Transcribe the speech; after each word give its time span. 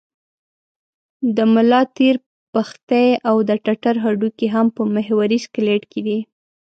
د 1.35 1.37
ملا 1.53 1.81
تیر، 1.95 2.15
پښتۍ 2.53 3.09
او 3.29 3.35
د 3.49 3.51
ټټر 3.65 3.95
هډوکي 4.05 4.47
هم 4.55 4.67
په 4.75 4.81
محوري 4.95 5.39
سکلېټ 5.45 5.83
کې 5.91 6.01
دي. 6.07 6.19